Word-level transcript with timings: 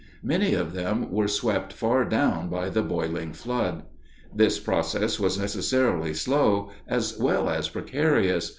Many 0.23 0.55
of 0.55 0.73
them 0.73 1.11
were 1.11 1.27
swept 1.27 1.71
far 1.73 2.05
down 2.05 2.49
by 2.49 2.69
the 2.69 2.81
boiling 2.81 3.33
flood. 3.33 3.83
This 4.33 4.57
process 4.57 5.19
was 5.19 5.37
necessarily 5.37 6.15
slow, 6.15 6.71
as 6.87 7.19
well 7.19 7.47
as 7.51 7.69
precarious. 7.69 8.49